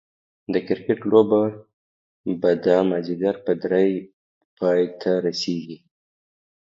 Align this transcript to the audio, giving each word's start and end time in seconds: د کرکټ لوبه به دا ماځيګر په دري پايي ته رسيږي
د 0.53 0.55
کرکټ 0.67 0.99
لوبه 1.11 1.41
به 2.41 2.51
دا 2.65 2.77
ماځيګر 2.91 3.35
په 3.45 3.51
دري 3.61 3.89
پايي 4.57 4.87
ته 5.01 5.11
رسيږي 5.25 5.77